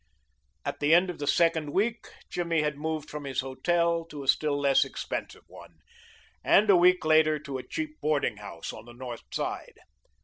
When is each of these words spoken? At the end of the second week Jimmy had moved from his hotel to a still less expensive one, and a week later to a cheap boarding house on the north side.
At 0.65 0.79
the 0.79 0.95
end 0.95 1.11
of 1.11 1.19
the 1.19 1.27
second 1.27 1.73
week 1.73 2.07
Jimmy 2.27 2.63
had 2.63 2.75
moved 2.75 3.07
from 3.11 3.23
his 3.25 3.41
hotel 3.41 4.03
to 4.05 4.23
a 4.23 4.27
still 4.27 4.59
less 4.59 4.83
expensive 4.83 5.43
one, 5.45 5.77
and 6.43 6.71
a 6.71 6.75
week 6.75 7.05
later 7.05 7.37
to 7.37 7.59
a 7.59 7.67
cheap 7.67 8.01
boarding 8.01 8.37
house 8.37 8.73
on 8.73 8.85
the 8.85 8.93
north 8.93 9.25
side. 9.31 9.77